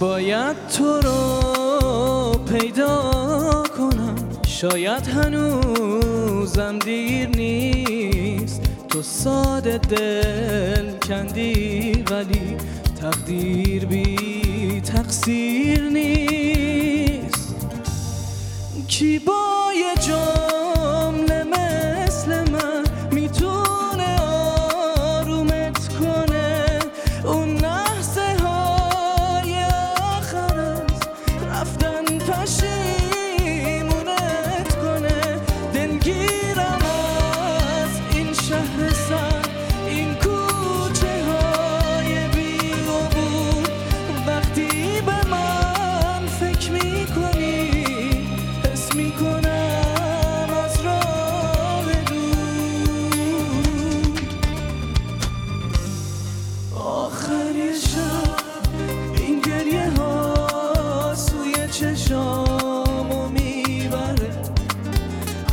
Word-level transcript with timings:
باید 0.00 0.56
تو 0.76 1.00
رو 1.00 2.32
پیدا 2.38 3.12
کنم. 3.78 4.16
شاید 4.46 5.06
هنوزم 5.06 6.78
دیر 6.78 7.28
نیست. 7.28 8.62
تو 8.88 9.02
ساده 9.02 9.78
دل 9.78 10.90
کندی 11.08 12.04
ولی 12.10 12.56
تقدیر 13.00 13.86
بی 13.86 14.80
تقصیر 14.80 15.82
نیست. 15.82 17.56
کی 18.88 19.18
با 19.18 19.37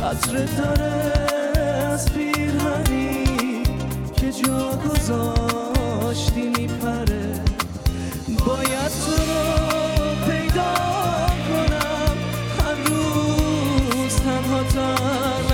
قطره 0.06 0.46
داره 0.56 0.92
از 1.92 2.12
پیرهنی 2.12 3.62
که 4.16 4.32
جا 4.32 4.70
گذاشتی 4.70 6.42
میپره. 6.42 7.40
باید 8.46 8.92
تو 9.06 9.16
رو 9.28 9.42
پیدا 10.30 10.74
کنم. 11.48 12.16
هر 12.58 12.74
روز 12.86 14.16
تنها 14.16 14.62
تر 14.62 15.46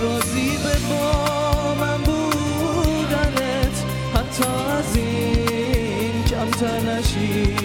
راضی 0.00 0.50
به 0.64 0.76
با 0.90 1.74
من 1.74 1.98
بودنت. 2.02 3.76
حتی 4.14 4.50
از 4.78 4.96
این 4.96 6.24
کمتر 6.24 6.80
نشی. 6.80 7.56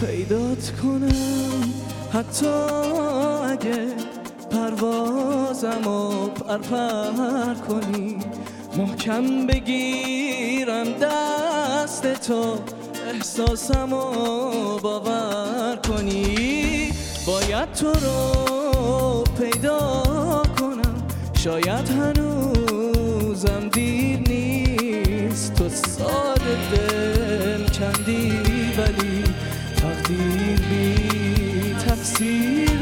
پیدات 0.00 0.72
کنم. 0.82 1.54
حتی 2.14 2.93
اگه 3.54 3.86
پروازم 4.50 5.86
و 5.86 6.28
پرپر 6.28 7.54
کنی 7.54 8.16
محکم 8.76 9.46
بگیرم 9.46 10.84
دست 10.84 12.14
تو 12.14 12.58
احساسم 13.12 13.92
و 13.92 14.78
باور 14.78 15.78
کنی. 15.88 16.92
باید 17.26 17.72
تو 17.72 17.92
رو 17.92 19.24
پیدا 19.38 20.02
کنم 20.60 21.02
شاید 21.34 21.88
هنوزم 21.88 23.68
دیر 23.72 24.18
نیست. 24.18 25.54
تو 25.54 25.68
ساده 25.68 26.56
دل 26.72 27.66
کندی 27.66 28.32
ولی 28.78 29.24
تقدیر 29.76 30.60
بی 30.60 31.74
تقصیر. 31.86 32.73